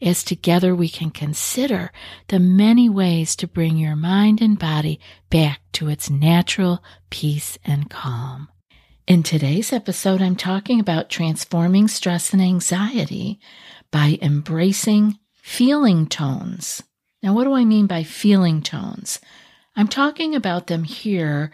as 0.00 0.24
together 0.24 0.74
we 0.74 0.88
can 0.88 1.10
consider 1.10 1.92
the 2.28 2.38
many 2.38 2.88
ways 2.88 3.36
to 3.36 3.46
bring 3.46 3.76
your 3.76 3.96
mind 3.96 4.40
and 4.40 4.58
body 4.58 5.00
back 5.28 5.60
to 5.72 5.88
its 5.88 6.08
natural 6.08 6.82
peace 7.10 7.58
and 7.64 7.90
calm. 7.90 8.48
In 9.06 9.22
today's 9.22 9.72
episode, 9.72 10.22
I'm 10.22 10.36
talking 10.36 10.78
about 10.78 11.10
transforming 11.10 11.88
stress 11.88 12.32
and 12.32 12.40
anxiety 12.40 13.40
by 13.90 14.18
embracing 14.22 15.18
feeling 15.34 16.06
tones. 16.06 16.82
Now, 17.22 17.34
what 17.34 17.44
do 17.44 17.54
I 17.54 17.64
mean 17.64 17.86
by 17.86 18.04
feeling 18.04 18.62
tones? 18.62 19.20
I'm 19.76 19.88
talking 19.88 20.34
about 20.34 20.68
them 20.68 20.84
here 20.84 21.50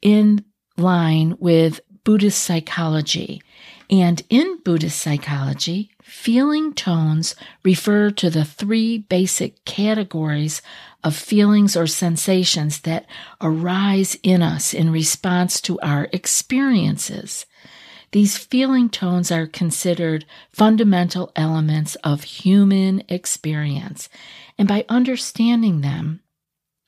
in 0.00 0.44
line 0.76 1.36
with 1.38 1.80
Buddhist 2.04 2.42
psychology. 2.42 3.42
And 3.90 4.22
in 4.30 4.60
Buddhist 4.64 5.00
psychology, 5.00 5.90
feeling 6.10 6.74
tones 6.74 7.36
refer 7.62 8.10
to 8.10 8.28
the 8.28 8.44
three 8.44 8.98
basic 8.98 9.64
categories 9.64 10.60
of 11.04 11.14
feelings 11.14 11.76
or 11.76 11.86
sensations 11.86 12.80
that 12.80 13.06
arise 13.40 14.18
in 14.22 14.42
us 14.42 14.74
in 14.74 14.90
response 14.90 15.60
to 15.60 15.78
our 15.80 16.08
experiences. 16.12 17.46
These 18.10 18.36
feeling 18.36 18.90
tones 18.90 19.30
are 19.30 19.46
considered 19.46 20.26
fundamental 20.52 21.30
elements 21.36 21.94
of 22.02 22.24
human 22.24 23.04
experience. 23.08 24.08
And 24.58 24.66
by 24.66 24.84
understanding 24.88 25.80
them 25.80 26.20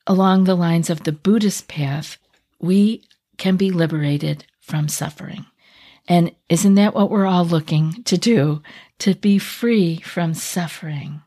along 0.05 0.43
the 0.43 0.55
lines 0.55 0.89
of 0.89 1.05
the 1.05 1.13
Buddhist 1.13 1.69
path, 1.69 2.17
we 2.59 3.03
can 3.37 3.55
be 3.55 3.71
liberated 3.71 4.45
from 4.59 4.89
suffering. 4.89 5.45
And 6.07 6.35
isn't 6.49 6.75
that 6.75 6.93
what 6.93 7.09
we're 7.09 7.25
all 7.25 7.45
looking 7.45 8.03
to 8.03 8.17
do? 8.17 8.61
To 9.03 9.15
be 9.15 9.37
free 9.37 9.97
from 9.97 10.33
suffering. 10.33 11.23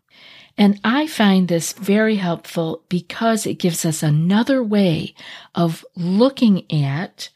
And 0.56 0.80
I 0.82 1.06
find 1.06 1.46
this 1.46 1.74
very 1.74 2.16
helpful 2.16 2.84
because 2.88 3.44
it 3.44 3.58
gives 3.58 3.84
us 3.84 4.02
another 4.02 4.64
way 4.64 5.14
of 5.54 5.84
looking 5.94 6.64
at 6.72 7.28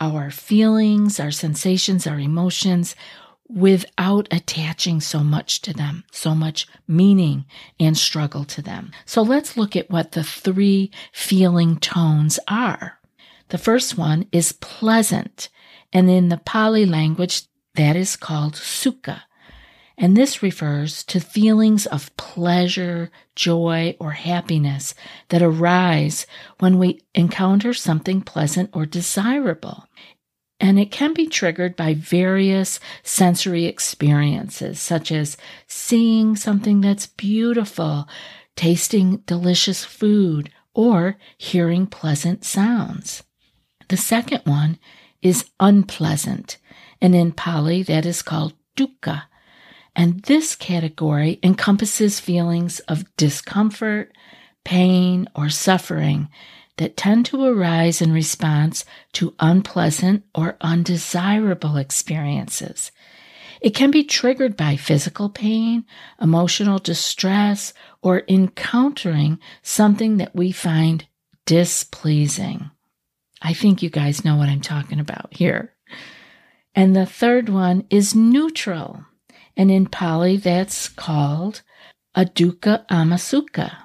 our 0.00 0.32
feelings, 0.32 1.20
our 1.20 1.30
sensations, 1.30 2.08
our 2.08 2.18
emotions 2.18 2.96
without 3.48 4.26
attaching 4.32 5.00
so 5.00 5.20
much 5.20 5.62
to 5.62 5.72
them, 5.72 6.02
so 6.10 6.34
much 6.34 6.66
meaning 6.88 7.44
and 7.78 7.96
struggle 7.96 8.44
to 8.46 8.62
them. 8.62 8.90
So 9.06 9.22
let's 9.22 9.56
look 9.56 9.76
at 9.76 9.90
what 9.92 10.10
the 10.10 10.24
three 10.24 10.90
feeling 11.12 11.78
tones 11.78 12.40
are. 12.48 12.98
The 13.50 13.58
first 13.58 13.96
one 13.96 14.26
is 14.32 14.50
pleasant, 14.50 15.50
and 15.92 16.10
in 16.10 16.30
the 16.30 16.38
Pali 16.38 16.84
language, 16.84 17.42
that 17.76 17.94
is 17.94 18.16
called 18.16 18.54
sukha. 18.54 19.20
And 19.96 20.16
this 20.16 20.42
refers 20.42 21.04
to 21.04 21.20
feelings 21.20 21.86
of 21.86 22.14
pleasure, 22.16 23.10
joy, 23.36 23.96
or 24.00 24.10
happiness 24.12 24.94
that 25.28 25.42
arise 25.42 26.26
when 26.58 26.78
we 26.78 27.00
encounter 27.14 27.72
something 27.72 28.20
pleasant 28.20 28.70
or 28.72 28.86
desirable. 28.86 29.86
And 30.58 30.78
it 30.78 30.90
can 30.90 31.14
be 31.14 31.26
triggered 31.26 31.76
by 31.76 31.94
various 31.94 32.80
sensory 33.02 33.66
experiences, 33.66 34.80
such 34.80 35.12
as 35.12 35.36
seeing 35.68 36.36
something 36.36 36.80
that's 36.80 37.06
beautiful, 37.06 38.08
tasting 38.56 39.18
delicious 39.26 39.84
food, 39.84 40.50
or 40.74 41.16
hearing 41.38 41.86
pleasant 41.86 42.44
sounds. 42.44 43.22
The 43.88 43.96
second 43.96 44.42
one 44.44 44.78
is 45.22 45.50
unpleasant, 45.60 46.58
and 47.00 47.14
in 47.14 47.32
Pali 47.32 47.82
that 47.84 48.06
is 48.06 48.22
called 48.22 48.54
dukkha. 48.76 49.24
And 49.96 50.22
this 50.22 50.56
category 50.56 51.38
encompasses 51.42 52.20
feelings 52.20 52.80
of 52.80 53.04
discomfort, 53.16 54.12
pain, 54.64 55.28
or 55.34 55.48
suffering 55.50 56.28
that 56.76 56.96
tend 56.96 57.26
to 57.26 57.44
arise 57.44 58.02
in 58.02 58.12
response 58.12 58.84
to 59.12 59.34
unpleasant 59.38 60.24
or 60.34 60.56
undesirable 60.60 61.76
experiences. 61.76 62.90
It 63.60 63.74
can 63.74 63.90
be 63.90 64.04
triggered 64.04 64.56
by 64.56 64.76
physical 64.76 65.30
pain, 65.30 65.86
emotional 66.20 66.78
distress, 66.78 67.72
or 68.02 68.22
encountering 68.28 69.38
something 69.62 70.18
that 70.18 70.34
we 70.34 70.52
find 70.52 71.06
displeasing. 71.46 72.70
I 73.40 73.52
think 73.52 73.82
you 73.82 73.90
guys 73.90 74.24
know 74.24 74.36
what 74.36 74.48
I'm 74.48 74.60
talking 74.60 75.00
about 75.00 75.32
here. 75.32 75.72
And 76.74 76.96
the 76.96 77.06
third 77.06 77.48
one 77.48 77.86
is 77.88 78.14
neutral. 78.14 79.04
And 79.56 79.70
in 79.70 79.86
Pali, 79.86 80.36
that's 80.36 80.88
called 80.88 81.62
adukkha 82.16 82.86
Amasuka. 82.88 83.76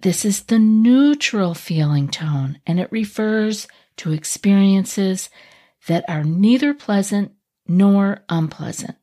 This 0.00 0.24
is 0.24 0.44
the 0.44 0.58
neutral 0.58 1.54
feeling 1.54 2.08
tone, 2.08 2.60
and 2.66 2.80
it 2.80 2.90
refers 2.90 3.68
to 3.98 4.12
experiences 4.12 5.30
that 5.86 6.04
are 6.08 6.24
neither 6.24 6.74
pleasant 6.74 7.32
nor 7.66 8.24
unpleasant. 8.28 8.96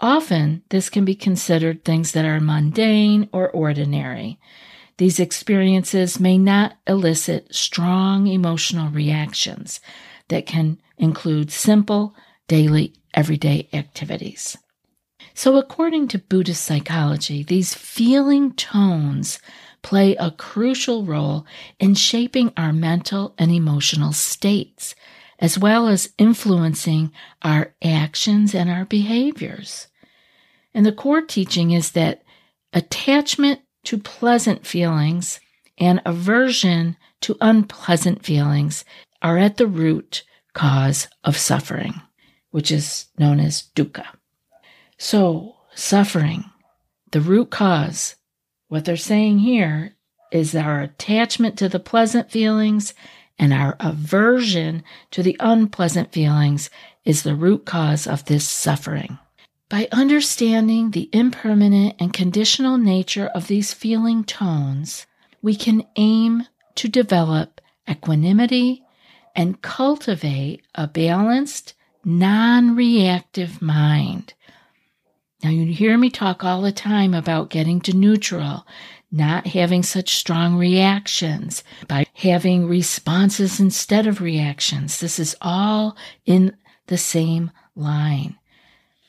Often, 0.00 0.62
this 0.68 0.90
can 0.90 1.04
be 1.04 1.14
considered 1.14 1.84
things 1.84 2.12
that 2.12 2.24
are 2.24 2.40
mundane 2.40 3.28
or 3.32 3.50
ordinary. 3.50 4.38
These 4.98 5.18
experiences 5.18 6.20
may 6.20 6.38
not 6.38 6.76
elicit 6.86 7.54
strong 7.54 8.26
emotional 8.26 8.90
reactions 8.90 9.80
that 10.28 10.46
can 10.46 10.80
include 10.98 11.50
simple, 11.50 12.14
daily, 12.48 12.94
everyday 13.14 13.68
activities. 13.72 14.56
So, 15.38 15.56
according 15.56 16.08
to 16.08 16.18
Buddhist 16.18 16.64
psychology, 16.64 17.44
these 17.44 17.72
feeling 17.72 18.54
tones 18.54 19.38
play 19.82 20.16
a 20.16 20.32
crucial 20.32 21.04
role 21.04 21.46
in 21.78 21.94
shaping 21.94 22.52
our 22.56 22.72
mental 22.72 23.36
and 23.38 23.52
emotional 23.52 24.12
states, 24.12 24.96
as 25.38 25.56
well 25.56 25.86
as 25.86 26.12
influencing 26.18 27.12
our 27.42 27.72
actions 27.80 28.52
and 28.52 28.68
our 28.68 28.84
behaviors. 28.84 29.86
And 30.74 30.84
the 30.84 30.90
core 30.90 31.22
teaching 31.22 31.70
is 31.70 31.92
that 31.92 32.24
attachment 32.72 33.60
to 33.84 33.96
pleasant 33.96 34.66
feelings 34.66 35.38
and 35.78 36.02
aversion 36.04 36.96
to 37.20 37.36
unpleasant 37.40 38.24
feelings 38.24 38.84
are 39.22 39.38
at 39.38 39.56
the 39.56 39.68
root 39.68 40.24
cause 40.52 41.06
of 41.22 41.36
suffering, 41.36 41.94
which 42.50 42.72
is 42.72 43.06
known 43.20 43.38
as 43.38 43.68
dukkha. 43.76 44.17
So, 44.98 45.54
suffering, 45.74 46.44
the 47.12 47.20
root 47.20 47.50
cause, 47.50 48.16
what 48.66 48.84
they're 48.84 48.96
saying 48.96 49.38
here 49.38 49.94
is 50.32 50.56
our 50.56 50.80
attachment 50.80 51.56
to 51.58 51.68
the 51.68 51.78
pleasant 51.78 52.30
feelings 52.32 52.94
and 53.38 53.52
our 53.52 53.76
aversion 53.78 54.82
to 55.12 55.22
the 55.22 55.36
unpleasant 55.38 56.12
feelings 56.12 56.68
is 57.04 57.22
the 57.22 57.36
root 57.36 57.64
cause 57.64 58.08
of 58.08 58.24
this 58.24 58.46
suffering. 58.46 59.18
By 59.68 59.88
understanding 59.92 60.90
the 60.90 61.08
impermanent 61.12 61.94
and 62.00 62.12
conditional 62.12 62.76
nature 62.76 63.28
of 63.28 63.46
these 63.46 63.72
feeling 63.72 64.24
tones, 64.24 65.06
we 65.40 65.54
can 65.54 65.86
aim 65.94 66.44
to 66.74 66.88
develop 66.88 67.60
equanimity 67.88 68.82
and 69.36 69.62
cultivate 69.62 70.62
a 70.74 70.88
balanced, 70.88 71.74
non 72.04 72.74
reactive 72.74 73.62
mind. 73.62 74.34
Now, 75.42 75.50
you 75.50 75.66
hear 75.66 75.96
me 75.96 76.10
talk 76.10 76.42
all 76.42 76.62
the 76.62 76.72
time 76.72 77.14
about 77.14 77.50
getting 77.50 77.80
to 77.82 77.96
neutral, 77.96 78.66
not 79.12 79.46
having 79.46 79.84
such 79.84 80.16
strong 80.16 80.56
reactions, 80.56 81.62
by 81.86 82.06
having 82.14 82.66
responses 82.66 83.60
instead 83.60 84.08
of 84.08 84.20
reactions. 84.20 84.98
This 84.98 85.20
is 85.20 85.36
all 85.40 85.96
in 86.26 86.56
the 86.88 86.98
same 86.98 87.52
line. 87.76 88.36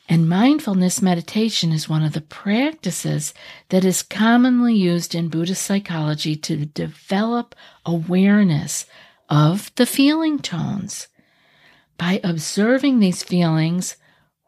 And 0.07 0.29
mindfulness 0.29 1.01
meditation 1.01 1.71
is 1.71 1.89
one 1.89 2.03
of 2.03 2.13
the 2.13 2.21
practices 2.21 3.33
that 3.69 3.83
is 3.83 4.03
commonly 4.03 4.75
used 4.75 5.15
in 5.15 5.29
Buddhist 5.29 5.63
psychology 5.63 6.35
to 6.35 6.65
develop 6.65 7.55
awareness 7.85 8.85
of 9.29 9.73
the 9.75 9.85
feeling 9.85 10.39
tones. 10.39 11.07
By 11.97 12.21
observing 12.23 12.99
these 12.99 13.23
feelings 13.23 13.97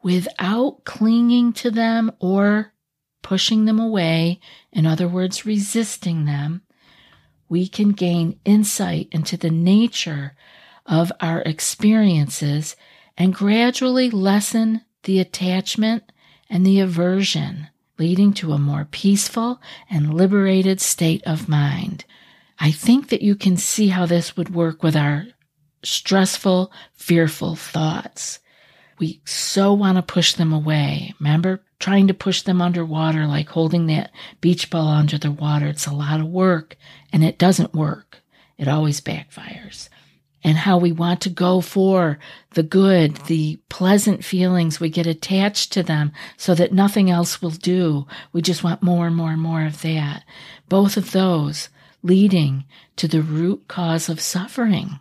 without 0.04 0.84
clinging 0.84 1.54
to 1.54 1.72
them 1.72 2.12
or 2.20 2.74
pushing 3.22 3.66
them 3.66 3.80
away, 3.80 4.40
in 4.72 4.86
other 4.86 5.08
words, 5.08 5.46
resisting 5.46 6.26
them, 6.26 6.62
we 7.48 7.68
can 7.68 7.92
gain 7.92 8.40
insight 8.46 9.08
into 9.12 9.38
the 9.38 9.52
nature 9.52 10.36
of 10.86 11.12
our 11.20 11.42
experiences 11.42 12.76
and 13.18 13.34
gradually 13.34 14.10
lessen 14.10 14.82
the 15.04 15.20
attachment 15.20 16.12
and 16.50 16.66
the 16.66 16.80
aversion, 16.80 17.68
leading 17.98 18.34
to 18.34 18.54
a 18.54 18.58
more 18.58 18.88
peaceful 18.90 19.62
and 19.90 20.14
liberated 20.14 20.82
state 20.82 21.22
of 21.26 21.50
mind. 21.50 22.06
I 22.60 22.72
think 22.72 23.10
that 23.10 23.22
you 23.22 23.36
can 23.36 23.58
see 23.58 23.88
how 23.88 24.06
this 24.06 24.38
would 24.38 24.54
work 24.54 24.84
with 24.84 24.96
our 24.96 25.28
stressful, 25.84 26.72
fearful 26.94 27.56
thoughts. 27.56 28.40
We 29.02 29.20
so 29.26 29.74
want 29.74 29.96
to 29.96 30.04
push 30.04 30.36
them 30.36 30.54
away. 30.54 31.16
Remember 31.20 31.64
trying 31.80 32.08
to 32.10 32.14
push 32.14 32.44
them 32.44 32.62
underwater, 32.62 33.26
like 33.26 33.50
holding 33.50 33.88
that 33.88 34.12
beach 34.42 34.70
ball 34.70 34.90
under 34.90 35.18
the 35.18 35.32
water. 35.32 35.66
It's 35.66 35.88
a 35.88 35.92
lot 35.92 36.20
of 36.20 36.28
work 36.28 36.78
and 37.12 37.24
it 37.24 37.40
doesn't 37.40 37.74
work. 37.74 38.22
It 38.60 38.68
always 38.68 39.02
backfires. 39.02 39.90
And 40.44 40.56
how 40.56 40.78
we 40.78 40.92
want 40.92 41.20
to 41.22 41.32
go 41.32 41.62
for 41.62 42.20
the 42.52 42.62
good, 42.62 43.16
the 43.26 43.60
pleasant 43.70 44.24
feelings. 44.24 44.80
We 44.80 44.90
get 44.90 45.08
attached 45.08 45.74
to 45.74 45.82
them 45.82 46.12
so 46.38 46.54
that 46.54 46.72
nothing 46.72 47.10
else 47.10 47.42
will 47.42 47.50
do. 47.50 48.06
We 48.32 48.44
just 48.44 48.64
want 48.64 48.84
more 48.84 49.08
and 49.08 49.16
more 49.16 49.32
and 49.32 49.42
more 49.42 49.66
of 49.66 49.82
that. 49.82 50.24
Both 50.70 50.96
of 50.96 51.12
those 51.12 51.70
leading 52.04 52.66
to 52.98 53.08
the 53.08 53.24
root 53.24 53.68
cause 53.68 54.10
of 54.10 54.22
suffering. 54.22 55.00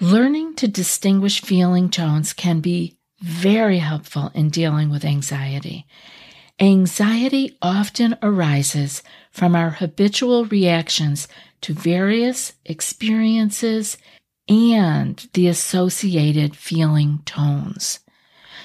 Learning 0.00 0.54
to 0.54 0.66
distinguish 0.66 1.42
feeling 1.42 1.90
tones 1.90 2.32
can 2.32 2.60
be 2.60 2.97
very 3.20 3.78
helpful 3.78 4.30
in 4.34 4.50
dealing 4.50 4.90
with 4.90 5.04
anxiety. 5.04 5.86
Anxiety 6.60 7.56
often 7.62 8.16
arises 8.22 9.02
from 9.30 9.54
our 9.54 9.70
habitual 9.70 10.44
reactions 10.46 11.28
to 11.60 11.72
various 11.72 12.54
experiences 12.64 13.96
and 14.48 15.28
the 15.34 15.46
associated 15.46 16.56
feeling 16.56 17.20
tones. 17.24 18.00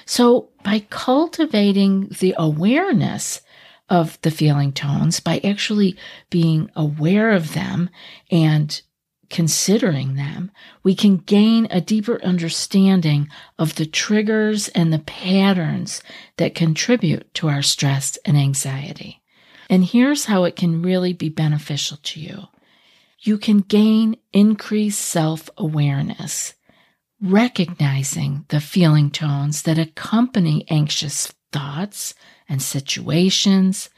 So, 0.05 0.50
by 0.63 0.79
cultivating 0.89 2.09
the 2.19 2.35
awareness 2.38 3.41
of 3.89 4.19
the 4.21 4.31
feeling 4.31 4.71
tones, 4.71 5.19
by 5.19 5.39
actually 5.44 5.97
being 6.29 6.69
aware 6.75 7.31
of 7.31 7.53
them 7.53 7.89
and 8.31 8.81
considering 9.33 10.13
them, 10.13 10.51
we 10.83 10.94
can 10.94 11.18
gain 11.18 11.68
a 11.71 11.81
deeper 11.81 12.24
understanding 12.24 13.27
of 13.57 13.74
the 13.75 13.85
triggers 13.85 14.68
and 14.69 14.94
the 14.94 15.00
patterns 15.00 16.03
that 16.38 16.53
contribute 16.53 17.33
to 17.33 17.50
our 17.50 17.63
stress 17.63 18.15
and 18.25 18.38
anxiety. 18.38 19.24
And 19.71 19.83
here's 19.83 20.25
how 20.25 20.44
it 20.44 20.56
can 20.56 20.83
really 20.83 21.13
be 21.13 21.30
beneficial 21.30 21.97
to 22.03 22.19
you. 22.19 22.44
You 23.21 23.39
can 23.39 23.62
gain 23.62 24.18
increased 24.33 25.01
self 25.01 25.50
awareness, 25.57 26.53
recognizing 27.19 28.45
the 28.50 28.62
feeling 28.62 29.09
tones 29.09 29.63
that 29.63 29.80
accompany 29.80 30.63
anxious 30.69 31.33
thoughts 31.51 32.13
and 32.47 32.62
situations 32.62 33.89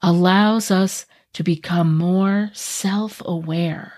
allows 0.00 0.70
us 0.70 1.04
to 1.34 1.42
become 1.42 1.98
more 1.98 2.50
self 2.54 3.20
aware 3.26 3.97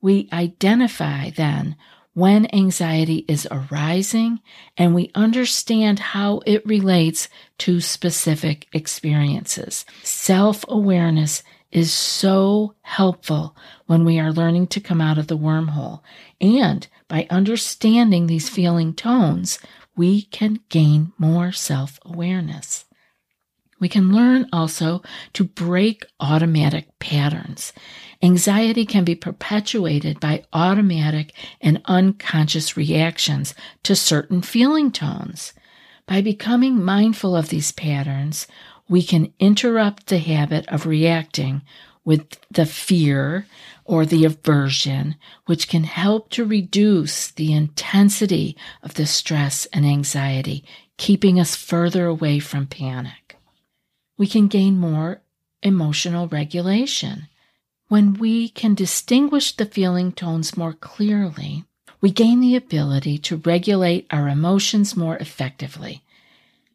we 0.00 0.28
identify 0.32 1.30
then 1.30 1.76
when 2.14 2.52
anxiety 2.54 3.26
is 3.28 3.46
arising 3.50 4.40
and 4.78 4.94
we 4.94 5.10
understand 5.14 5.98
how 5.98 6.40
it 6.46 6.64
relates 6.64 7.28
to 7.58 7.78
specific 7.78 8.66
experiences. 8.72 9.84
Self 10.02 10.64
awareness 10.66 11.42
is 11.70 11.92
so 11.92 12.74
helpful 12.80 13.54
when 13.84 14.02
we 14.02 14.18
are 14.18 14.32
learning 14.32 14.66
to 14.66 14.80
come 14.80 15.02
out 15.02 15.18
of 15.18 15.26
the 15.26 15.36
wormhole. 15.36 16.00
And 16.40 16.88
by 17.06 17.26
understanding 17.28 18.26
these 18.26 18.48
feeling 18.48 18.94
tones, 18.94 19.58
we 19.94 20.22
can 20.22 20.60
gain 20.70 21.12
more 21.18 21.52
self 21.52 21.98
awareness. 22.02 22.85
We 23.78 23.88
can 23.88 24.12
learn 24.12 24.48
also 24.52 25.02
to 25.34 25.44
break 25.44 26.06
automatic 26.18 26.98
patterns. 26.98 27.72
Anxiety 28.22 28.86
can 28.86 29.04
be 29.04 29.14
perpetuated 29.14 30.18
by 30.18 30.44
automatic 30.52 31.34
and 31.60 31.82
unconscious 31.84 32.76
reactions 32.76 33.54
to 33.82 33.94
certain 33.94 34.40
feeling 34.40 34.90
tones. 34.90 35.52
By 36.06 36.22
becoming 36.22 36.82
mindful 36.82 37.36
of 37.36 37.50
these 37.50 37.72
patterns, 37.72 38.46
we 38.88 39.02
can 39.02 39.32
interrupt 39.38 40.06
the 40.06 40.18
habit 40.18 40.66
of 40.68 40.86
reacting 40.86 41.62
with 42.04 42.38
the 42.50 42.64
fear 42.64 43.46
or 43.84 44.06
the 44.06 44.24
aversion, 44.24 45.16
which 45.46 45.68
can 45.68 45.84
help 45.84 46.30
to 46.30 46.44
reduce 46.44 47.32
the 47.32 47.52
intensity 47.52 48.56
of 48.82 48.94
the 48.94 49.06
stress 49.06 49.66
and 49.72 49.84
anxiety, 49.84 50.64
keeping 50.96 51.38
us 51.38 51.56
further 51.56 52.06
away 52.06 52.38
from 52.38 52.66
panic. 52.66 53.25
We 54.18 54.26
can 54.26 54.48
gain 54.48 54.78
more 54.78 55.20
emotional 55.62 56.28
regulation. 56.28 57.28
When 57.88 58.14
we 58.14 58.48
can 58.48 58.74
distinguish 58.74 59.52
the 59.52 59.66
feeling 59.66 60.12
tones 60.12 60.56
more 60.56 60.72
clearly, 60.72 61.64
we 62.00 62.10
gain 62.10 62.40
the 62.40 62.56
ability 62.56 63.18
to 63.18 63.36
regulate 63.38 64.06
our 64.10 64.28
emotions 64.28 64.96
more 64.96 65.16
effectively 65.16 66.02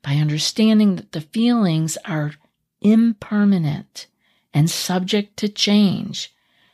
by 0.04 0.16
understanding 0.16 0.96
that 0.96 1.12
the 1.12 1.22
feelings 1.22 1.98
are 2.06 2.34
impermanent 2.82 4.08
and 4.54 4.70
subject 4.70 5.38
to 5.38 5.48
change. 5.48 6.34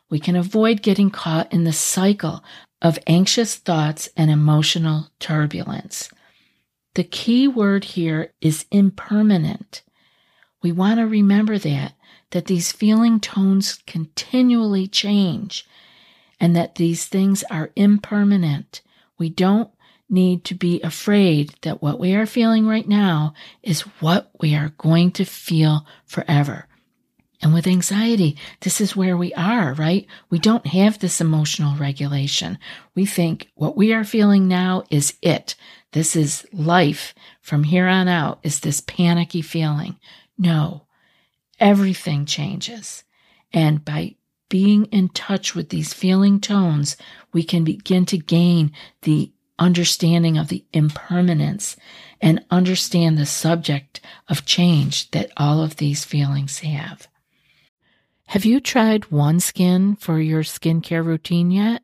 We 0.09 0.19
can 0.19 0.35
avoid 0.35 0.81
getting 0.81 1.09
caught 1.09 1.51
in 1.51 1.63
the 1.63 1.73
cycle 1.73 2.43
of 2.81 2.99
anxious 3.07 3.55
thoughts 3.55 4.09
and 4.15 4.31
emotional 4.31 5.09
turbulence. 5.19 6.09
The 6.95 7.03
key 7.03 7.47
word 7.47 7.83
here 7.83 8.33
is 8.41 8.65
impermanent. 8.71 9.83
We 10.61 10.71
want 10.71 10.99
to 10.99 11.07
remember 11.07 11.57
that 11.57 11.93
that 12.31 12.45
these 12.45 12.71
feeling 12.71 13.19
tones 13.19 13.79
continually 13.87 14.87
change 14.87 15.65
and 16.39 16.55
that 16.55 16.75
these 16.75 17.05
things 17.05 17.43
are 17.49 17.71
impermanent. 17.75 18.81
We 19.17 19.29
don't 19.29 19.71
need 20.09 20.43
to 20.45 20.55
be 20.55 20.81
afraid 20.81 21.53
that 21.61 21.81
what 21.81 21.99
we 21.99 22.13
are 22.15 22.25
feeling 22.25 22.65
right 22.67 22.87
now 22.87 23.33
is 23.63 23.81
what 24.01 24.31
we 24.39 24.55
are 24.55 24.73
going 24.77 25.11
to 25.11 25.25
feel 25.25 25.85
forever. 26.05 26.67
And 27.41 27.53
with 27.53 27.67
anxiety, 27.67 28.35
this 28.61 28.81
is 28.81 28.95
where 28.95 29.15
we 29.15 29.33
are, 29.35 29.73
right? 29.75 30.07
We 30.29 30.39
don't 30.39 30.65
have 30.67 30.97
this 30.97 31.21
emotional 31.21 31.77
regulation. 31.77 32.57
We 32.95 33.05
think 33.05 33.51
what 33.53 33.77
we 33.77 33.93
are 33.93 34.03
feeling 34.03 34.47
now 34.47 34.83
is 34.89 35.13
it. 35.21 35.55
This 35.91 36.15
is 36.15 36.47
life 36.51 37.13
from 37.41 37.63
here 37.63 37.87
on 37.87 38.07
out 38.07 38.39
is 38.41 38.61
this 38.61 38.81
panicky 38.81 39.43
feeling. 39.43 39.97
No, 40.37 40.87
everything 41.59 42.25
changes. 42.25 43.03
And 43.53 43.83
by 43.83 44.15
being 44.49 44.85
in 44.85 45.09
touch 45.09 45.55
with 45.55 45.69
these 45.69 45.93
feeling 45.93 46.39
tones, 46.39 46.95
we 47.33 47.43
can 47.43 47.63
begin 47.63 48.05
to 48.07 48.17
gain 48.17 48.71
the 49.01 49.31
understanding 49.59 50.37
of 50.37 50.49
the 50.49 50.63
impermanence 50.71 51.75
and 52.21 52.43
understand 52.51 53.17
the 53.17 53.25
subject 53.25 53.99
of 54.29 54.45
change 54.45 55.11
that 55.11 55.31
all 55.37 55.61
of 55.61 55.77
these 55.77 56.05
feelings 56.05 56.59
have. 56.59 57.07
Have 58.27 58.45
you 58.45 58.59
tried 58.59 59.03
OneSkin 59.03 59.99
for 59.99 60.19
your 60.19 60.43
skincare 60.43 61.03
routine 61.03 61.49
yet? 61.49 61.83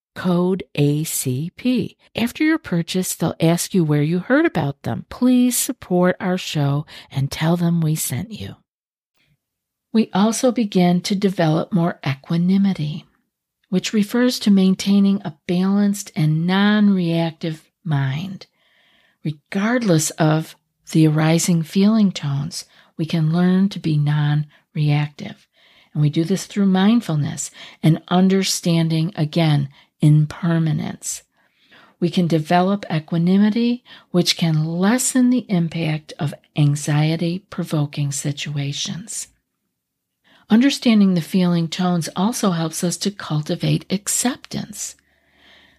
code 0.15 0.63
ACP. 0.77 1.95
After 2.15 2.43
your 2.43 2.57
purchase, 2.57 3.15
they'll 3.15 3.35
ask 3.39 3.73
you 3.73 3.83
where 3.83 4.03
you 4.03 4.19
heard 4.19 4.45
about 4.45 4.83
them. 4.83 5.05
Please 5.09 5.57
support 5.57 6.15
our 6.19 6.37
show 6.37 6.85
and 7.09 7.31
tell 7.31 7.57
them 7.57 7.81
we 7.81 7.95
sent 7.95 8.31
you. 8.31 8.55
We 9.93 10.09
also 10.13 10.51
begin 10.51 11.01
to 11.01 11.15
develop 11.15 11.73
more 11.73 11.99
equanimity, 12.07 13.05
which 13.69 13.93
refers 13.93 14.39
to 14.39 14.51
maintaining 14.51 15.21
a 15.21 15.37
balanced 15.47 16.11
and 16.15 16.47
non 16.47 16.91
reactive 16.91 17.69
mind. 17.83 18.47
Regardless 19.23 20.09
of 20.11 20.55
the 20.91 21.07
arising 21.07 21.63
feeling 21.63 22.11
tones, 22.11 22.65
we 22.97 23.05
can 23.05 23.33
learn 23.33 23.69
to 23.69 23.79
be 23.79 23.97
non 23.97 24.47
reactive. 24.73 25.47
And 25.93 26.01
we 26.01 26.09
do 26.09 26.23
this 26.23 26.45
through 26.45 26.67
mindfulness 26.67 27.51
and 27.83 28.01
understanding 28.07 29.11
again 29.15 29.69
impermanence. 30.01 31.23
We 31.99 32.09
can 32.09 32.27
develop 32.27 32.85
equanimity, 32.91 33.83
which 34.09 34.35
can 34.35 34.65
lessen 34.65 35.29
the 35.29 35.45
impact 35.49 36.13
of 36.19 36.33
anxiety 36.55 37.45
provoking 37.49 38.11
situations. 38.11 39.27
Understanding 40.49 41.13
the 41.13 41.21
feeling 41.21 41.67
tones 41.67 42.09
also 42.15 42.51
helps 42.51 42.83
us 42.83 42.97
to 42.97 43.11
cultivate 43.11 43.85
acceptance. 43.89 44.95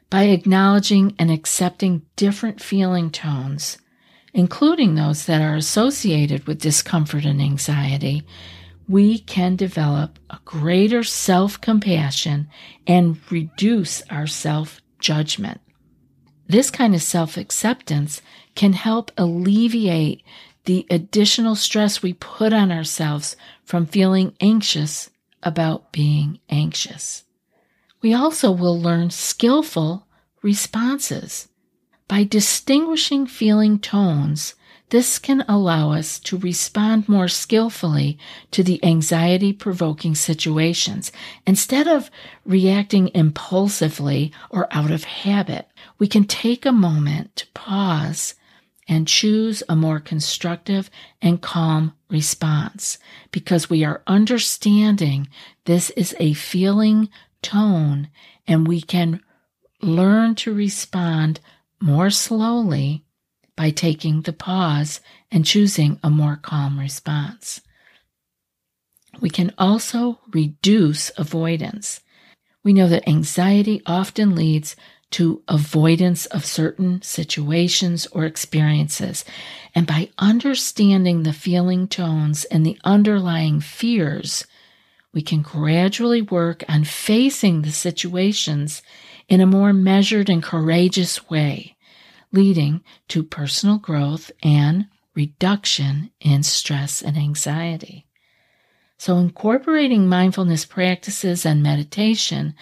By 0.08 0.24
acknowledging 0.24 1.14
and 1.18 1.30
accepting 1.30 2.02
different 2.16 2.62
feeling 2.62 3.10
tones, 3.10 3.78
including 4.32 4.94
those 4.94 5.26
that 5.26 5.42
are 5.42 5.56
associated 5.56 6.46
with 6.46 6.60
discomfort 6.60 7.24
and 7.24 7.42
anxiety, 7.42 8.22
we 8.92 9.18
can 9.20 9.56
develop 9.56 10.18
a 10.28 10.38
greater 10.44 11.02
self 11.02 11.58
compassion 11.62 12.46
and 12.86 13.18
reduce 13.30 14.02
our 14.10 14.26
self 14.26 14.82
judgment. 15.00 15.62
This 16.46 16.70
kind 16.70 16.94
of 16.94 17.00
self 17.00 17.38
acceptance 17.38 18.20
can 18.54 18.74
help 18.74 19.10
alleviate 19.16 20.22
the 20.66 20.86
additional 20.90 21.54
stress 21.54 22.02
we 22.02 22.12
put 22.12 22.52
on 22.52 22.70
ourselves 22.70 23.34
from 23.64 23.86
feeling 23.86 24.34
anxious 24.42 25.08
about 25.42 25.90
being 25.90 26.38
anxious. 26.50 27.24
We 28.02 28.12
also 28.12 28.52
will 28.52 28.78
learn 28.78 29.08
skillful 29.08 30.06
responses. 30.42 31.48
By 32.08 32.24
distinguishing 32.24 33.26
feeling 33.26 33.78
tones, 33.78 34.54
this 34.92 35.18
can 35.18 35.42
allow 35.48 35.90
us 35.90 36.18
to 36.18 36.36
respond 36.36 37.08
more 37.08 37.26
skillfully 37.26 38.18
to 38.50 38.62
the 38.62 38.78
anxiety 38.84 39.50
provoking 39.50 40.14
situations. 40.14 41.10
Instead 41.46 41.88
of 41.88 42.10
reacting 42.44 43.10
impulsively 43.14 44.30
or 44.50 44.68
out 44.70 44.90
of 44.90 45.04
habit, 45.04 45.66
we 45.98 46.06
can 46.06 46.24
take 46.24 46.66
a 46.66 46.72
moment 46.72 47.34
to 47.36 47.46
pause 47.54 48.34
and 48.86 49.08
choose 49.08 49.62
a 49.66 49.74
more 49.74 49.98
constructive 49.98 50.90
and 51.22 51.40
calm 51.40 51.94
response 52.10 52.98
because 53.30 53.70
we 53.70 53.82
are 53.82 54.02
understanding 54.06 55.26
this 55.64 55.88
is 55.90 56.14
a 56.20 56.34
feeling 56.34 57.08
tone 57.40 58.10
and 58.46 58.68
we 58.68 58.82
can 58.82 59.22
learn 59.80 60.34
to 60.34 60.52
respond 60.52 61.40
more 61.80 62.10
slowly 62.10 63.06
by 63.56 63.70
taking 63.70 64.22
the 64.22 64.32
pause 64.32 65.00
and 65.30 65.44
choosing 65.44 65.98
a 66.02 66.10
more 66.10 66.36
calm 66.36 66.78
response. 66.78 67.60
We 69.20 69.30
can 69.30 69.52
also 69.58 70.20
reduce 70.32 71.10
avoidance. 71.16 72.00
We 72.64 72.72
know 72.72 72.88
that 72.88 73.08
anxiety 73.08 73.82
often 73.86 74.34
leads 74.34 74.74
to 75.12 75.42
avoidance 75.46 76.24
of 76.26 76.46
certain 76.46 77.02
situations 77.02 78.06
or 78.06 78.24
experiences. 78.24 79.24
And 79.74 79.86
by 79.86 80.08
understanding 80.18 81.22
the 81.22 81.34
feeling 81.34 81.86
tones 81.86 82.44
and 82.46 82.64
the 82.64 82.78
underlying 82.82 83.60
fears, 83.60 84.46
we 85.12 85.20
can 85.20 85.42
gradually 85.42 86.22
work 86.22 86.64
on 86.68 86.84
facing 86.84 87.62
the 87.62 87.72
situations 87.72 88.80
in 89.28 89.42
a 89.42 89.46
more 89.46 89.74
measured 89.74 90.30
and 90.30 90.42
courageous 90.42 91.28
way 91.28 91.76
leading 92.32 92.82
to 93.08 93.22
personal 93.22 93.78
growth 93.78 94.32
and 94.42 94.86
reduction 95.14 96.10
in 96.20 96.42
stress 96.42 97.02
and 97.02 97.16
anxiety. 97.16 98.06
So, 98.98 99.18
incorporating 99.18 100.08
mindfulness 100.08 100.64
practices 100.64 101.44
and 101.44 101.62
meditation 101.62 102.54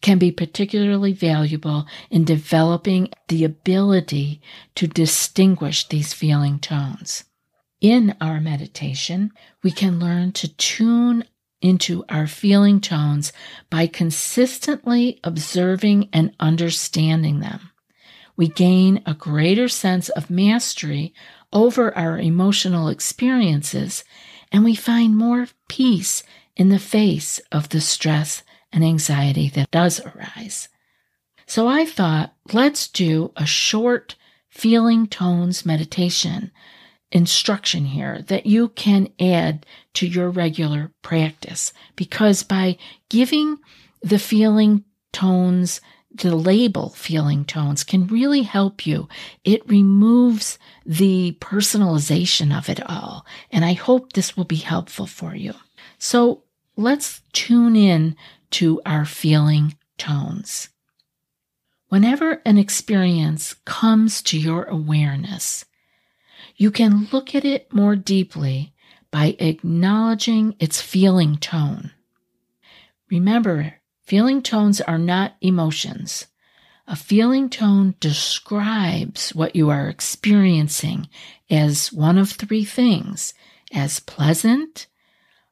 can 0.00 0.18
be 0.18 0.30
particularly 0.30 1.12
valuable 1.12 1.86
in 2.08 2.24
developing 2.24 3.10
the 3.26 3.44
ability 3.44 4.40
to 4.76 4.86
distinguish 4.86 5.88
these 5.88 6.12
feeling 6.12 6.60
tones. 6.60 7.24
In 7.80 8.16
our 8.20 8.40
meditation, 8.40 9.32
we 9.64 9.72
can 9.72 9.98
learn 9.98 10.32
to 10.32 10.48
tune 10.56 11.24
into 11.60 12.04
our 12.08 12.28
feeling 12.28 12.80
tones 12.80 13.32
by 13.68 13.88
consistently 13.88 15.18
observing 15.24 16.08
and 16.12 16.32
understanding 16.38 17.40
them 17.40 17.72
we 18.38 18.48
gain 18.48 19.02
a 19.04 19.12
greater 19.12 19.68
sense 19.68 20.08
of 20.10 20.30
mastery 20.30 21.12
over 21.52 21.94
our 21.98 22.18
emotional 22.18 22.88
experiences, 22.88 24.04
and 24.52 24.64
we 24.64 24.74
find 24.74 25.16
more 25.16 25.48
peace 25.68 26.22
in 26.56 26.68
the 26.68 26.78
face 26.78 27.40
of 27.50 27.68
the 27.68 27.80
stress 27.80 28.42
and 28.72 28.84
anxiety 28.84 29.48
that 29.48 29.70
does 29.72 30.00
arise. 30.00 30.68
So 31.46 31.66
I 31.66 31.84
thought, 31.84 32.34
let's 32.52 32.88
do 32.88 33.32
a 33.36 33.44
short 33.44 34.14
feeling 34.48 35.06
tones 35.08 35.66
meditation 35.66 36.52
instruction 37.10 37.86
here 37.86 38.22
that 38.28 38.46
you 38.46 38.68
can 38.68 39.08
add 39.18 39.64
to 39.94 40.06
your 40.06 40.30
regular 40.30 40.92
practice 41.02 41.72
because 41.96 42.42
by 42.42 42.76
giving 43.08 43.56
the 44.02 44.18
feeling 44.18 44.84
tones 45.12 45.80
the 46.10 46.34
label 46.34 46.90
feeling 46.90 47.44
tones 47.44 47.84
can 47.84 48.06
really 48.06 48.42
help 48.42 48.86
you. 48.86 49.08
It 49.44 49.68
removes 49.68 50.58
the 50.86 51.36
personalization 51.40 52.56
of 52.56 52.68
it 52.68 52.80
all. 52.88 53.26
And 53.50 53.64
I 53.64 53.74
hope 53.74 54.12
this 54.12 54.36
will 54.36 54.44
be 54.44 54.56
helpful 54.56 55.06
for 55.06 55.34
you. 55.34 55.54
So 55.98 56.44
let's 56.76 57.22
tune 57.32 57.76
in 57.76 58.16
to 58.52 58.80
our 58.86 59.04
feeling 59.04 59.76
tones. 59.98 60.70
Whenever 61.88 62.42
an 62.44 62.58
experience 62.58 63.54
comes 63.64 64.22
to 64.22 64.38
your 64.38 64.64
awareness, 64.64 65.64
you 66.56 66.70
can 66.70 67.08
look 67.12 67.34
at 67.34 67.44
it 67.44 67.72
more 67.72 67.96
deeply 67.96 68.74
by 69.10 69.36
acknowledging 69.38 70.54
its 70.58 70.82
feeling 70.82 71.36
tone. 71.36 71.92
Remember, 73.10 73.77
Feeling 74.08 74.40
tones 74.40 74.80
are 74.80 74.96
not 74.96 75.36
emotions. 75.42 76.28
A 76.86 76.96
feeling 76.96 77.50
tone 77.50 77.94
describes 78.00 79.34
what 79.34 79.54
you 79.54 79.68
are 79.68 79.86
experiencing 79.86 81.10
as 81.50 81.92
one 81.92 82.16
of 82.16 82.30
three 82.30 82.64
things 82.64 83.34
as 83.70 84.00
pleasant, 84.00 84.86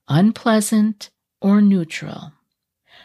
unpleasant, 0.09 1.11
or 1.43 1.61
neutral. 1.61 2.33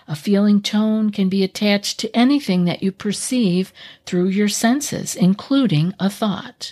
A 0.08 0.16
feeling 0.16 0.62
tone 0.62 1.10
can 1.10 1.28
be 1.28 1.44
attached 1.44 2.00
to 2.00 2.16
anything 2.16 2.64
that 2.64 2.82
you 2.82 2.94
perceive 2.94 3.74
through 4.06 4.30
your 4.30 4.48
senses, 4.48 5.18
including 5.18 5.94
a 6.00 6.10
thought. 6.10 6.72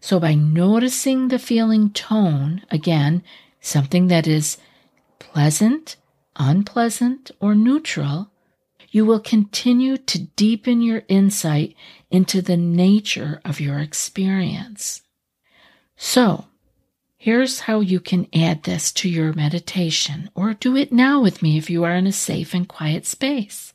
So 0.00 0.18
by 0.18 0.34
noticing 0.34 1.28
the 1.28 1.38
feeling 1.38 1.92
tone, 1.92 2.62
again, 2.68 3.22
something 3.60 4.08
that 4.08 4.26
is 4.26 4.58
pleasant, 5.20 5.94
unpleasant, 6.36 7.30
or 7.40 7.54
neutral, 7.54 8.30
you 8.90 9.06
will 9.06 9.20
continue 9.20 9.96
to 9.96 10.18
deepen 10.36 10.82
your 10.82 11.02
insight 11.08 11.74
into 12.10 12.42
the 12.42 12.56
nature 12.56 13.40
of 13.44 13.58
your 13.58 13.78
experience. 13.78 15.02
So, 15.96 16.46
here's 17.16 17.60
how 17.60 17.80
you 17.80 18.00
can 18.00 18.28
add 18.34 18.64
this 18.64 18.92
to 18.92 19.08
your 19.08 19.32
meditation, 19.32 20.30
or 20.34 20.52
do 20.52 20.76
it 20.76 20.92
now 20.92 21.22
with 21.22 21.42
me 21.42 21.56
if 21.56 21.70
you 21.70 21.84
are 21.84 21.94
in 21.94 22.06
a 22.06 22.12
safe 22.12 22.52
and 22.54 22.68
quiet 22.68 23.06
space. 23.06 23.72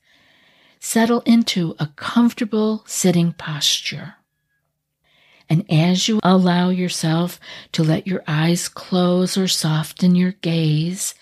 Settle 0.79 1.21
into 1.21 1.75
a 1.79 1.87
comfortable 1.95 2.83
sitting 2.85 3.33
posture. 3.33 4.15
And 5.49 5.65
as 5.71 6.07
you 6.07 6.19
allow 6.23 6.69
yourself 6.69 7.39
to 7.71 7.83
let 7.83 8.05
your 8.05 8.23
eyes 8.27 8.67
close 8.67 9.37
or 9.37 9.47
soften 9.47 10.13
your 10.13 10.33
gaze, 10.33 11.15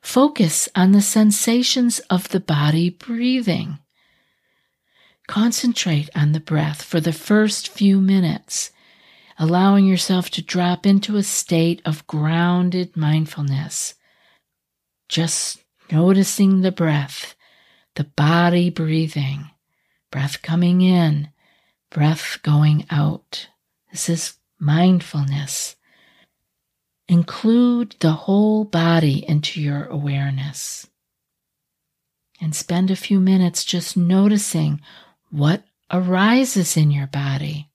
focus 0.00 0.68
on 0.74 0.92
the 0.92 1.02
sensations 1.02 1.98
of 2.10 2.28
the 2.28 2.40
body 2.40 2.90
breathing. 2.90 3.78
Concentrate 5.26 6.08
on 6.14 6.32
the 6.32 6.40
breath 6.40 6.82
for 6.82 7.00
the 7.00 7.12
first 7.12 7.68
few 7.68 8.00
minutes, 8.00 8.70
allowing 9.38 9.84
yourself 9.84 10.30
to 10.30 10.42
drop 10.42 10.86
into 10.86 11.16
a 11.16 11.22
state 11.22 11.82
of 11.84 12.06
grounded 12.06 12.96
mindfulness. 12.96 13.94
Just 15.08 15.62
noticing 15.92 16.60
the 16.60 16.72
breath, 16.72 17.34
the 17.94 18.04
body 18.04 18.70
breathing, 18.70 19.50
breath 20.10 20.40
coming 20.42 20.80
in, 20.80 21.28
breath 21.90 22.38
going 22.42 22.86
out. 22.90 23.48
This 23.90 24.08
is 24.08 24.38
mindfulness. 24.58 25.76
Include 27.08 27.96
the 28.00 28.12
whole 28.12 28.64
body 28.64 29.24
into 29.26 29.60
your 29.60 29.86
awareness. 29.86 30.86
And 32.40 32.54
spend 32.54 32.90
a 32.90 32.96
few 32.96 33.18
minutes 33.18 33.64
just 33.64 33.96
noticing 33.96 34.80
what 35.30 35.64
arises 35.90 36.76
in 36.76 36.90
your 36.90 37.06
body. 37.06 37.70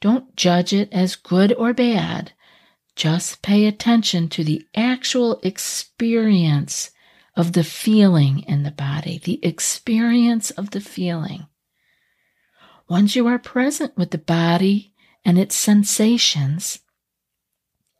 Don't 0.00 0.34
judge 0.36 0.72
it 0.72 0.92
as 0.92 1.16
good 1.16 1.52
or 1.52 1.72
bad. 1.72 2.32
Just 2.94 3.42
pay 3.42 3.66
attention 3.66 4.28
to 4.30 4.44
the 4.44 4.66
actual 4.74 5.40
experience 5.42 6.90
of 7.36 7.52
the 7.52 7.64
feeling 7.64 8.40
in 8.40 8.62
the 8.62 8.70
body, 8.70 9.20
the 9.22 9.44
experience 9.44 10.50
of 10.50 10.70
the 10.70 10.80
feeling. 10.80 11.46
Once 12.88 13.16
you 13.16 13.26
are 13.26 13.38
present 13.38 13.96
with 13.96 14.10
the 14.10 14.18
body 14.18 14.92
and 15.24 15.38
its 15.38 15.56
sensations, 15.56 16.80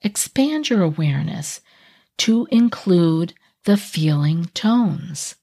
expand 0.02 0.68
your 0.68 0.82
awareness 0.82 1.61
to 2.18 2.47
include 2.50 3.35
the 3.64 3.76
feeling 3.76 4.47
tones. 4.54 5.37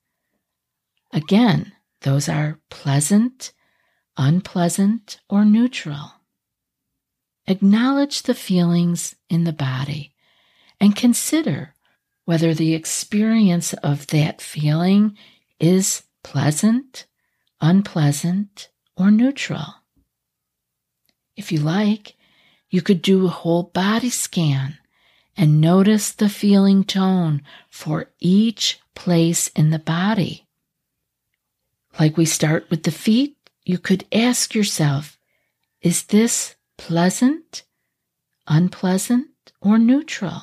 Again, 1.12 1.74
those 2.02 2.30
are 2.30 2.60
pleasant, 2.70 3.52
unpleasant, 4.18 5.20
or 5.30 5.44
neutral. 5.46 6.14
Acknowledge 7.48 8.24
the 8.24 8.36
feelings 8.36 9.16
in 9.30 9.44
the 9.44 9.54
body 9.54 10.14
and 10.80 10.96
consider 10.96 11.74
whether 12.26 12.54
the 12.54 12.76
experience 12.76 13.74
of 13.74 14.08
that 14.08 14.40
feeling 14.40 15.18
is 15.60 16.04
pleasant, 16.24 17.08
unpleasant, 17.60 18.70
or 18.96 19.10
neutral. 19.10 19.66
If 21.36 21.52
you 21.52 21.60
like, 21.60 22.16
you 22.70 22.82
could 22.82 23.02
do 23.02 23.26
a 23.26 23.30
whole 23.30 23.64
body 23.64 24.10
scan 24.10 24.78
and 25.36 25.62
notice 25.62 26.12
the 26.12 26.30
feeling 26.30 26.84
tone 26.84 27.42
for 27.70 28.12
each 28.20 28.80
place 28.94 29.48
in 29.50 29.70
the 29.70 29.80
body. 29.80 30.46
Like 32.00 32.18
we 32.18 32.26
start 32.26 32.70
with 32.70 32.84
the 32.84 32.92
feet, 32.92 33.38
you 33.64 33.78
could 33.78 34.06
ask 34.12 34.54
yourself, 34.54 35.18
is 35.82 36.04
this 36.04 36.56
pleasant, 36.78 37.64
unpleasant, 38.48 39.28
or 39.62 39.78
neutral? 39.78 40.42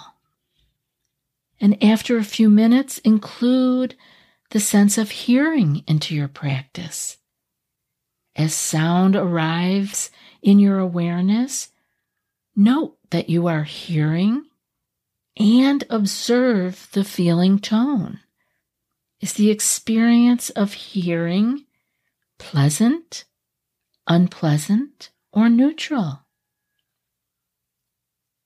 And 1.61 1.83
after 1.83 2.17
a 2.17 2.25
few 2.25 2.51
minutes, 2.51 2.99
include 2.99 3.95
the 4.51 4.61
sense 4.61 4.99
of 4.99 5.11
hearing 5.11 5.83
into 5.87 6.15
your 6.15 6.29
practice. 6.29 7.19
As 8.35 8.55
sound 8.55 9.17
arrives 9.17 10.11
in 10.43 10.59
your 10.59 10.79
awareness, 10.79 11.71
note 12.57 12.97
that 13.11 13.29
you 13.29 13.47
are 13.47 13.65
hearing 13.65 14.45
and 15.39 15.85
observe 15.91 16.89
the 16.93 17.05
feeling 17.05 17.59
tone. 17.59 18.21
Is 19.21 19.35
the 19.35 19.51
experience 19.51 20.51
of 20.51 20.73
hearing 20.73 21.65
pleasant, 22.39 23.25
unpleasant, 24.07 25.11
or 25.33 25.49
neutral? 25.49 26.21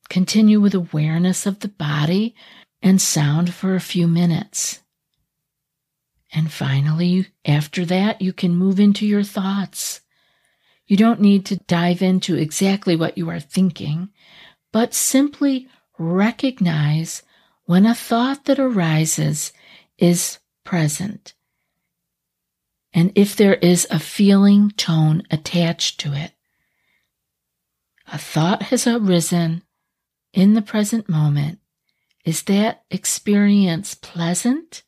Continue 0.09 0.61
with 0.61 0.75
awareness 0.75 1.47
of 1.47 1.61
the 1.61 1.69
body 1.69 2.35
and 2.83 3.01
sound 3.01 3.55
for 3.55 3.75
a 3.75 3.81
few 3.81 4.09
minutes. 4.09 4.81
And 6.33 6.51
finally, 6.51 7.29
after 7.45 7.85
that, 7.87 8.23
you 8.23 8.33
can 8.33 8.55
move 8.55 8.79
into 8.79 9.07
your 9.07 9.25
thoughts. 9.25 10.01
You 10.91 10.97
don't 10.97 11.21
need 11.21 11.47
to 11.47 11.57
dive 11.69 12.03
into 12.03 12.35
exactly 12.35 12.97
what 12.97 13.17
you 13.17 13.31
are 13.31 13.39
thinking, 13.39 14.09
but 14.73 14.93
simply 14.93 15.69
recognize 16.01 17.23
when 17.65 17.87
a 17.87 17.95
thought 17.95 18.47
that 18.47 18.59
arises 18.59 19.53
is 19.99 20.41
present. 20.65 21.35
And 22.93 23.13
if 23.15 23.37
there 23.37 23.55
is 23.55 23.87
a 23.89 24.01
feeling 24.01 24.73
tone 24.73 25.23
attached 25.31 26.01
to 26.01 26.13
it, 26.13 26.33
a 28.13 28.19
thought 28.19 28.63
has 28.63 28.85
arisen 28.85 29.63
in 30.33 30.55
the 30.55 30.63
present 30.63 31.09
moment. 31.09 31.61
Is 32.25 32.43
that 32.43 32.83
experience 32.91 33.95
pleasant, 33.95 34.83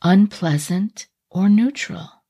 unpleasant, 0.00 1.08
or 1.28 1.48
neutral? 1.48 2.23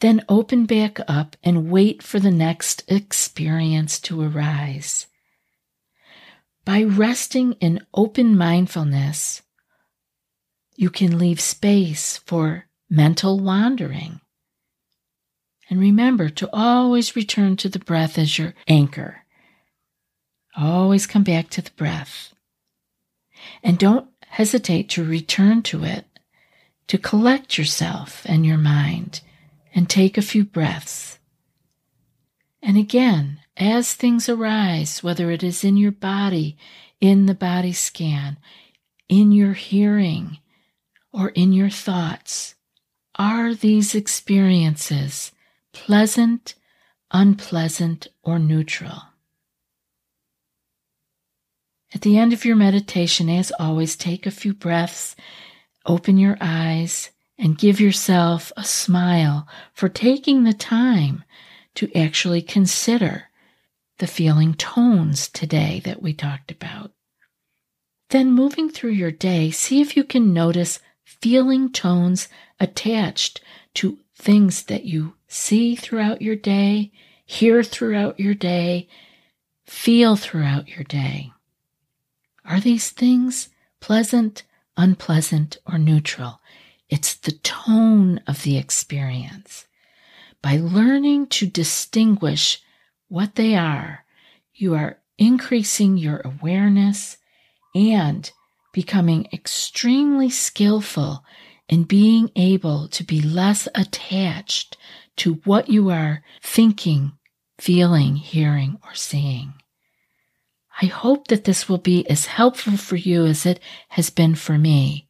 Then 0.00 0.24
open 0.28 0.66
back 0.66 0.98
up 1.06 1.36
and 1.44 1.70
wait 1.70 2.02
for 2.02 2.18
the 2.18 2.30
next 2.30 2.82
experience 2.88 4.00
to 4.00 4.22
arise. 4.22 5.06
By 6.64 6.82
resting 6.82 7.52
in 7.54 7.86
open 7.94 8.36
mindfulness, 8.36 9.42
you 10.76 10.88
can 10.88 11.18
leave 11.18 11.40
space 11.40 12.16
for 12.18 12.66
mental 12.88 13.38
wandering. 13.38 14.20
And 15.68 15.78
remember 15.78 16.28
to 16.30 16.48
always 16.52 17.14
return 17.14 17.56
to 17.58 17.68
the 17.68 17.78
breath 17.78 18.18
as 18.18 18.38
your 18.38 18.54
anchor. 18.66 19.24
Always 20.56 21.06
come 21.06 21.22
back 21.22 21.50
to 21.50 21.62
the 21.62 21.70
breath. 21.76 22.34
And 23.62 23.78
don't 23.78 24.08
hesitate 24.26 24.88
to 24.90 25.04
return 25.04 25.62
to 25.62 25.84
it, 25.84 26.06
to 26.88 26.98
collect 26.98 27.56
yourself 27.56 28.22
and 28.26 28.44
your 28.44 28.58
mind, 28.58 29.20
and 29.74 29.88
take 29.88 30.18
a 30.18 30.22
few 30.22 30.44
breaths. 30.44 31.18
And 32.62 32.76
again, 32.76 33.40
as 33.56 33.94
things 33.94 34.28
arise, 34.28 35.02
whether 35.02 35.30
it 35.30 35.42
is 35.42 35.64
in 35.64 35.76
your 35.76 35.92
body, 35.92 36.56
in 37.00 37.26
the 37.26 37.34
body 37.34 37.72
scan, 37.72 38.38
in 39.08 39.32
your 39.32 39.54
hearing, 39.54 40.38
or 41.12 41.30
in 41.30 41.52
your 41.52 41.70
thoughts? 41.70 42.54
Are 43.16 43.54
these 43.54 43.94
experiences 43.94 45.32
pleasant, 45.72 46.54
unpleasant, 47.10 48.06
or 48.22 48.38
neutral? 48.38 49.02
At 51.92 52.02
the 52.02 52.16
end 52.16 52.32
of 52.32 52.44
your 52.44 52.56
meditation, 52.56 53.28
as 53.28 53.52
always, 53.58 53.96
take 53.96 54.26
a 54.26 54.30
few 54.30 54.54
breaths, 54.54 55.16
open 55.84 56.18
your 56.18 56.38
eyes, 56.40 57.10
and 57.40 57.56
give 57.56 57.80
yourself 57.80 58.52
a 58.56 58.64
smile 58.64 59.48
for 59.72 59.88
taking 59.88 60.44
the 60.44 60.52
time 60.52 61.24
to 61.74 61.90
actually 61.96 62.42
consider 62.42 63.24
the 63.98 64.06
feeling 64.06 64.52
tones 64.54 65.26
today 65.28 65.80
that 65.84 66.02
we 66.02 66.12
talked 66.12 66.50
about. 66.50 66.92
Then, 68.10 68.32
moving 68.32 68.68
through 68.68 68.90
your 68.90 69.10
day, 69.10 69.50
see 69.50 69.80
if 69.80 69.96
you 69.96 70.04
can 70.04 70.34
notice 70.34 70.80
feeling 71.04 71.72
tones 71.72 72.28
attached 72.58 73.40
to 73.74 73.98
things 74.14 74.64
that 74.64 74.84
you 74.84 75.14
see 75.26 75.74
throughout 75.74 76.20
your 76.20 76.36
day, 76.36 76.92
hear 77.24 77.62
throughout 77.62 78.20
your 78.20 78.34
day, 78.34 78.86
feel 79.64 80.16
throughout 80.16 80.68
your 80.68 80.84
day. 80.84 81.32
Are 82.44 82.60
these 82.60 82.90
things 82.90 83.48
pleasant, 83.80 84.42
unpleasant, 84.76 85.58
or 85.64 85.78
neutral? 85.78 86.39
It's 86.90 87.14
the 87.14 87.32
tone 87.32 88.20
of 88.26 88.42
the 88.42 88.58
experience. 88.58 89.66
By 90.42 90.56
learning 90.56 91.28
to 91.28 91.46
distinguish 91.46 92.60
what 93.08 93.36
they 93.36 93.54
are, 93.54 94.04
you 94.54 94.74
are 94.74 94.98
increasing 95.16 95.96
your 95.96 96.20
awareness 96.24 97.16
and 97.74 98.30
becoming 98.72 99.28
extremely 99.32 100.30
skillful 100.30 101.24
in 101.68 101.84
being 101.84 102.30
able 102.34 102.88
to 102.88 103.04
be 103.04 103.20
less 103.20 103.68
attached 103.74 104.76
to 105.16 105.34
what 105.44 105.68
you 105.68 105.90
are 105.90 106.24
thinking, 106.42 107.12
feeling, 107.58 108.16
hearing, 108.16 108.78
or 108.84 108.94
seeing. 108.94 109.54
I 110.82 110.86
hope 110.86 111.28
that 111.28 111.44
this 111.44 111.68
will 111.68 111.78
be 111.78 112.08
as 112.08 112.26
helpful 112.26 112.76
for 112.76 112.96
you 112.96 113.26
as 113.26 113.46
it 113.46 113.60
has 113.90 114.10
been 114.10 114.34
for 114.34 114.58
me. 114.58 115.06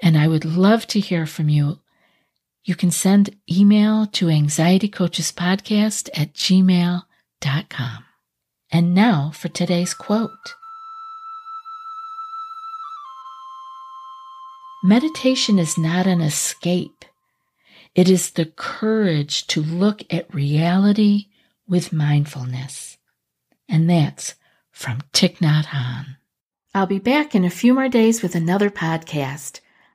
And 0.00 0.16
I 0.18 0.28
would 0.28 0.44
love 0.44 0.86
to 0.88 1.00
hear 1.00 1.26
from 1.26 1.48
you. 1.48 1.80
You 2.64 2.74
can 2.74 2.90
send 2.90 3.36
email 3.50 4.06
to 4.06 4.26
anxietycoachespodcast 4.26 6.10
at 6.14 6.32
gmail.com. 6.34 8.04
And 8.70 8.94
now 8.94 9.30
for 9.34 9.48
today's 9.48 9.94
quote. 9.94 10.54
Meditation 14.82 15.58
is 15.58 15.78
not 15.78 16.06
an 16.06 16.20
escape. 16.20 17.04
It 17.94 18.10
is 18.10 18.30
the 18.30 18.46
courage 18.46 19.46
to 19.46 19.62
look 19.62 20.02
at 20.12 20.34
reality 20.34 21.28
with 21.68 21.92
mindfulness. 21.92 22.98
And 23.68 23.88
that's 23.88 24.34
from 24.70 24.98
Thich 25.12 25.38
Nhat 25.38 25.66
Hanh. 25.66 26.16
I'll 26.74 26.86
be 26.86 26.98
back 26.98 27.34
in 27.34 27.44
a 27.44 27.50
few 27.50 27.72
more 27.72 27.88
days 27.88 28.20
with 28.20 28.34
another 28.34 28.68
podcast. 28.68 29.60